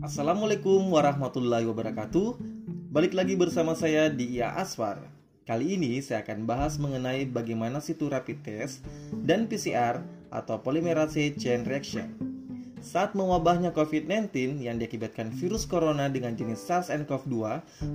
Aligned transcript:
Assalamualaikum 0.00 0.90
warahmatullahi 0.90 1.68
wabarakatuh. 1.68 2.40
Balik 2.88 3.12
lagi 3.12 3.36
bersama 3.36 3.76
saya 3.76 4.08
di 4.08 4.40
IA 4.40 4.56
Aswar. 4.56 5.04
Kali 5.44 5.76
ini 5.76 6.00
saya 6.00 6.24
akan 6.24 6.48
bahas 6.48 6.80
mengenai 6.80 7.28
bagaimana 7.28 7.84
situ 7.84 8.08
rapid 8.08 8.40
test 8.40 8.80
dan 9.12 9.44
PCR 9.44 10.00
atau 10.32 10.56
polymerase 10.64 11.36
chain 11.36 11.68
reaction. 11.68 12.16
Saat 12.80 13.12
mewabahnya 13.12 13.76
COVID-19 13.76 14.64
yang 14.64 14.80
diakibatkan 14.80 15.28
virus 15.36 15.68
corona 15.68 16.08
dengan 16.08 16.32
jenis 16.32 16.64
SARS-CoV-2, 16.64 17.36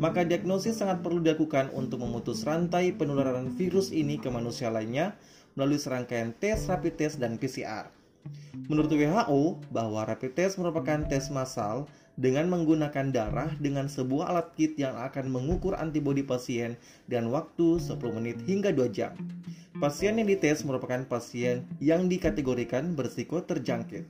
maka 0.00 0.24
diagnosis 0.24 0.80
sangat 0.80 1.04
perlu 1.04 1.20
dilakukan 1.20 1.68
untuk 1.76 2.00
memutus 2.00 2.48
rantai 2.48 2.96
penularan 2.96 3.52
virus 3.52 3.92
ini 3.92 4.16
ke 4.16 4.32
manusia 4.32 4.72
lainnya 4.72 5.20
melalui 5.52 5.76
serangkaian 5.76 6.32
tes 6.32 6.64
rapid 6.64 6.96
test 6.96 7.20
dan 7.20 7.36
PCR. 7.36 7.99
Menurut 8.70 8.90
WHO, 8.92 9.58
bahwa 9.74 10.06
rapid 10.06 10.38
test 10.38 10.54
merupakan 10.60 11.02
tes 11.10 11.26
massal 11.32 11.90
dengan 12.20 12.46
menggunakan 12.52 13.10
darah 13.10 13.50
dengan 13.56 13.88
sebuah 13.88 14.30
alat 14.30 14.48
kit 14.54 14.76
yang 14.76 14.94
akan 14.94 15.32
mengukur 15.32 15.72
antibodi 15.74 16.20
pasien 16.20 16.76
dan 17.08 17.32
waktu 17.32 17.80
10 17.80 17.96
menit 18.12 18.36
hingga 18.44 18.70
2 18.76 18.92
jam. 18.92 19.16
Pasien 19.80 20.20
yang 20.20 20.28
dites 20.28 20.60
merupakan 20.60 21.00
pasien 21.08 21.64
yang 21.80 22.04
dikategorikan 22.04 22.92
bersiko 22.92 23.40
terjangkit. 23.40 24.04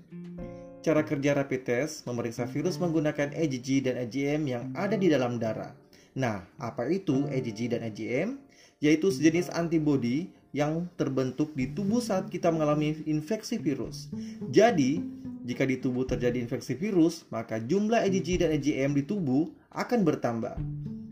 Cara 0.83 1.07
kerja 1.07 1.37
rapid 1.37 1.63
test 1.63 2.09
memeriksa 2.09 2.49
virus 2.51 2.81
menggunakan 2.81 3.31
IgG 3.31 3.87
dan 3.87 4.01
IgM 4.09 4.43
yang 4.49 4.65
ada 4.75 4.99
di 4.99 5.07
dalam 5.07 5.39
darah. 5.39 5.71
Nah, 6.19 6.43
apa 6.59 6.91
itu 6.91 7.29
IgG 7.31 7.71
dan 7.71 7.87
IgM? 7.87 8.41
Yaitu 8.81 9.13
sejenis 9.13 9.53
antibodi 9.53 10.33
yang 10.51 10.91
terbentuk 10.99 11.55
di 11.55 11.71
tubuh 11.71 12.03
saat 12.03 12.27
kita 12.27 12.51
mengalami 12.51 13.03
infeksi 13.07 13.59
virus. 13.59 14.11
Jadi, 14.51 15.03
jika 15.47 15.65
di 15.65 15.81
tubuh 15.81 16.05
terjadi 16.05 16.37
infeksi 16.37 16.77
virus, 16.77 17.25
maka 17.33 17.59
jumlah 17.63 18.03
IgG 18.07 18.45
dan 18.45 18.51
IgM 18.55 18.93
di 18.99 19.03
tubuh 19.07 19.49
akan 19.73 20.03
bertambah. 20.03 20.59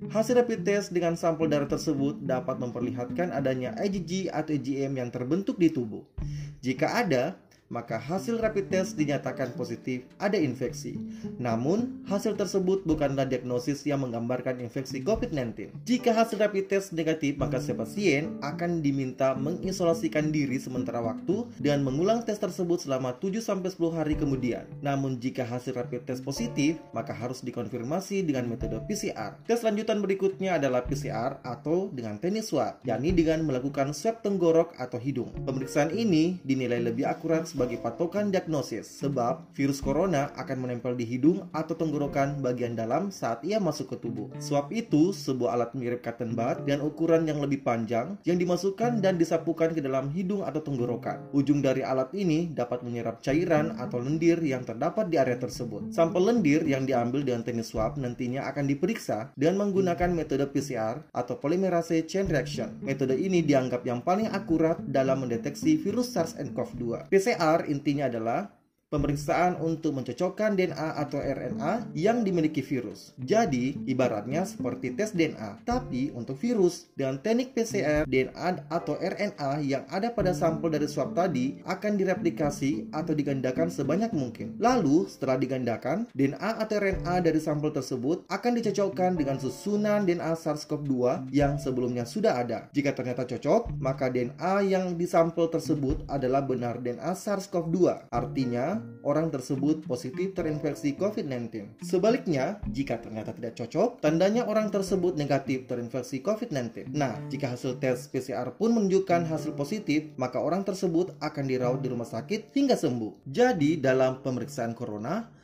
Hasil 0.08 0.40
rapid 0.40 0.64
test 0.64 0.88
dengan 0.88 1.20
sampel 1.20 1.52
darah 1.52 1.68
tersebut 1.68 2.24
dapat 2.24 2.56
memperlihatkan 2.56 3.28
adanya 3.28 3.76
IgG 3.76 4.32
atau 4.32 4.56
IgM 4.56 4.96
yang 4.96 5.12
terbentuk 5.12 5.60
di 5.60 5.68
tubuh. 5.68 6.00
Jika 6.64 7.04
ada, 7.04 7.36
maka 7.68 8.00
hasil 8.00 8.40
rapid 8.40 8.72
test 8.72 8.96
dinyatakan 8.96 9.52
positif 9.52 10.08
ada 10.16 10.40
infeksi. 10.40 10.96
Namun, 11.36 12.04
hasil 12.08 12.34
tersebut 12.40 12.84
bukanlah 12.88 13.28
diagnosis 13.28 13.84
yang 13.84 14.00
menggambarkan 14.04 14.60
infeksi 14.64 15.04
COVID-19. 15.04 15.72
Jika 15.84 16.16
hasil 16.16 16.40
rapid 16.40 16.72
test 16.72 16.96
negatif, 16.96 17.36
maka 17.36 17.60
si 17.60 17.76
pasien 17.76 18.40
akan 18.40 18.80
diminta 18.80 19.36
mengisolasikan 19.36 20.32
diri 20.32 20.56
sementara 20.56 21.04
waktu 21.04 21.44
dan 21.60 21.84
mengulang 21.84 22.24
tes 22.24 22.40
tersebut 22.40 22.80
selama 22.80 23.12
7-10 23.20 23.76
hari 23.92 24.16
kemudian. 24.16 24.64
Namun, 24.80 25.20
jika 25.20 25.44
hasil 25.44 25.76
rapid 25.76 26.08
test 26.08 26.24
positif, 26.24 26.80
maka 26.96 27.12
harus 27.12 27.44
dikonfirmasi 27.44 28.24
dengan 28.24 28.48
metode 28.48 28.80
PCR. 28.88 29.36
Tes 29.44 29.60
lanjutan 29.60 30.00
berikutnya 30.00 30.56
adalah 30.56 30.88
PCR 30.88 31.36
atau 31.44 31.92
dengan 31.92 32.16
tenis 32.16 32.48
swab, 32.48 32.80
yakni 32.88 33.12
dengan 33.12 33.44
melakukan 33.44 33.92
swab 33.92 34.24
tenggorok 34.24 34.72
atau 34.80 34.96
hidung. 34.96 35.28
Pemeriksaan 35.44 35.92
ini 35.92 36.40
dinilai 36.40 36.80
lebih 36.80 37.04
akurat 37.04 37.44
sebagai 37.58 37.82
patokan 37.82 38.30
diagnosis 38.30 38.86
sebab 39.02 39.50
virus 39.50 39.82
corona 39.82 40.30
akan 40.38 40.62
menempel 40.62 40.94
di 40.94 41.02
hidung 41.02 41.50
atau 41.50 41.74
tenggorokan 41.74 42.38
bagian 42.38 42.78
dalam 42.78 43.10
saat 43.10 43.42
ia 43.42 43.58
masuk 43.58 43.90
ke 43.90 43.96
tubuh. 43.98 44.30
Swab 44.38 44.70
itu 44.70 45.10
sebuah 45.10 45.58
alat 45.58 45.74
mirip 45.74 46.06
cotton 46.06 46.38
bud 46.38 46.62
dengan 46.62 46.86
ukuran 46.86 47.26
yang 47.26 47.42
lebih 47.42 47.66
panjang 47.66 48.14
yang 48.22 48.38
dimasukkan 48.38 49.02
dan 49.02 49.18
disapukan 49.18 49.74
ke 49.74 49.82
dalam 49.82 50.06
hidung 50.14 50.46
atau 50.46 50.62
tenggorokan. 50.62 51.18
Ujung 51.34 51.58
dari 51.58 51.82
alat 51.82 52.14
ini 52.14 52.46
dapat 52.46 52.86
menyerap 52.86 53.18
cairan 53.26 53.74
atau 53.74 53.98
lendir 53.98 54.38
yang 54.38 54.62
terdapat 54.62 55.10
di 55.10 55.18
area 55.18 55.34
tersebut. 55.34 55.90
Sampel 55.90 56.30
lendir 56.30 56.62
yang 56.62 56.86
diambil 56.86 57.26
dengan 57.26 57.42
teknik 57.42 57.66
swab 57.66 57.98
nantinya 57.98 58.46
akan 58.54 58.70
diperiksa 58.70 59.34
dengan 59.34 59.66
menggunakan 59.66 60.14
metode 60.14 60.46
PCR 60.46 61.02
atau 61.10 61.34
polymerase 61.42 62.06
chain 62.06 62.30
reaction. 62.30 62.78
Metode 62.86 63.18
ini 63.18 63.42
dianggap 63.42 63.82
yang 63.82 63.98
paling 63.98 64.30
akurat 64.30 64.78
dalam 64.86 65.26
mendeteksi 65.26 65.74
virus 65.74 66.14
SARS-CoV-2. 66.14 67.10
PCR 67.10 67.47
PCR 67.48 67.64
intinya 67.72 68.04
adalah 68.12 68.57
pemeriksaan 68.88 69.60
untuk 69.60 69.96
mencocokkan 69.96 70.56
DNA 70.56 70.88
atau 70.96 71.20
RNA 71.20 71.92
yang 71.92 72.24
dimiliki 72.24 72.64
virus. 72.64 73.12
Jadi, 73.20 73.76
ibaratnya 73.84 74.48
seperti 74.48 74.96
tes 74.96 75.12
DNA, 75.12 75.64
tapi 75.68 76.08
untuk 76.16 76.40
virus 76.40 76.88
dengan 76.96 77.20
teknik 77.20 77.52
PCR, 77.52 78.08
DNA 78.08 78.64
atau 78.72 78.96
RNA 78.96 79.50
yang 79.64 79.84
ada 79.92 80.08
pada 80.08 80.32
sampel 80.32 80.72
dari 80.72 80.88
swab 80.88 81.12
tadi 81.12 81.60
akan 81.68 82.00
direplikasi 82.00 82.88
atau 82.90 83.12
digandakan 83.12 83.68
sebanyak 83.68 84.10
mungkin. 84.16 84.56
Lalu, 84.56 85.04
setelah 85.06 85.36
digandakan, 85.36 86.08
DNA 86.16 86.50
atau 86.56 86.80
RNA 86.80 87.14
dari 87.20 87.40
sampel 87.44 87.70
tersebut 87.70 88.24
akan 88.32 88.52
dicocokkan 88.56 89.20
dengan 89.20 89.36
susunan 89.36 90.08
DNA 90.08 90.32
SARS-CoV-2 90.32 91.28
yang 91.28 91.60
sebelumnya 91.60 92.08
sudah 92.08 92.40
ada. 92.40 92.72
Jika 92.72 92.96
ternyata 92.96 93.28
cocok, 93.28 93.76
maka 93.76 94.08
DNA 94.08 94.54
yang 94.64 94.96
di 94.96 95.04
sampel 95.04 95.52
tersebut 95.52 96.08
adalah 96.08 96.40
benar 96.40 96.80
DNA 96.80 97.12
SARS-CoV-2. 97.12 98.08
Artinya, 98.08 98.77
orang 99.06 99.32
tersebut 99.32 99.84
positif 99.86 100.34
terinfeksi 100.34 100.94
COVID-19. 100.98 101.80
Sebaliknya, 101.84 102.60
jika 102.68 102.98
ternyata 102.98 103.32
tidak 103.32 103.56
cocok, 103.56 104.02
tandanya 104.02 104.44
orang 104.44 104.68
tersebut 104.68 105.14
negatif 105.14 105.64
terinfeksi 105.70 106.20
COVID-19. 106.20 106.92
Nah, 106.92 107.16
jika 107.32 107.54
hasil 107.54 107.78
tes 107.78 108.10
PCR 108.10 108.52
pun 108.56 108.74
menunjukkan 108.74 109.28
hasil 109.28 109.54
positif, 109.54 110.12
maka 110.18 110.42
orang 110.42 110.66
tersebut 110.66 111.14
akan 111.22 111.44
dirawat 111.46 111.80
di 111.80 111.88
rumah 111.88 112.08
sakit 112.08 112.52
hingga 112.52 112.76
sembuh. 112.76 113.24
Jadi, 113.28 113.78
dalam 113.80 114.20
pemeriksaan 114.20 114.74
corona, 114.74 115.37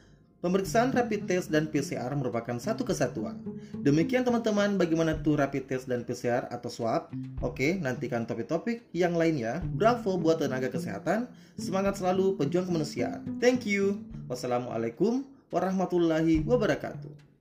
Pemeriksaan 0.44 0.93
rapid 0.93 1.25
test 1.25 1.49
dan 1.49 1.72
PCR 1.72 2.12
merupakan 2.12 2.53
satu 2.60 2.84
kesatuan. 2.84 3.41
Demikian 3.81 4.28
teman-teman 4.28 4.77
bagaimana 4.77 5.16
tuh 5.25 5.41
rapid 5.41 5.65
test 5.65 5.88
dan 5.88 6.05
PCR 6.05 6.44
atau 6.53 6.69
swab. 6.69 7.09
Oke, 7.41 7.81
nantikan 7.81 8.28
topik-topik 8.28 8.84
yang 8.93 9.16
lainnya. 9.16 9.65
Bravo 9.65 10.21
buat 10.21 10.44
tenaga 10.44 10.69
kesehatan. 10.69 11.32
Semangat 11.56 11.97
selalu 11.97 12.37
pejuang 12.37 12.69
kemanusiaan. 12.69 13.25
Thank 13.41 13.65
you. 13.65 14.05
Wassalamualaikum 14.28 15.25
warahmatullahi 15.49 16.44
wabarakatuh. 16.44 17.34